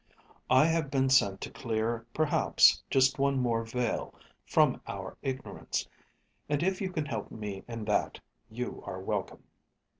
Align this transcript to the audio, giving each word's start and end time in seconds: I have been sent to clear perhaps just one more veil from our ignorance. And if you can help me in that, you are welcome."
I 0.49 0.65
have 0.65 0.89
been 0.89 1.09
sent 1.11 1.41
to 1.41 1.51
clear 1.51 2.07
perhaps 2.11 2.81
just 2.89 3.19
one 3.19 3.37
more 3.37 3.63
veil 3.63 4.15
from 4.47 4.81
our 4.87 5.15
ignorance. 5.21 5.87
And 6.49 6.63
if 6.63 6.81
you 6.81 6.91
can 6.91 7.05
help 7.05 7.29
me 7.29 7.63
in 7.67 7.85
that, 7.85 8.19
you 8.49 8.81
are 8.87 8.99
welcome." 8.99 9.43